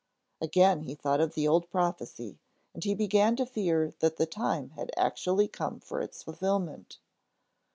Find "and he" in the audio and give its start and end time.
2.73-2.95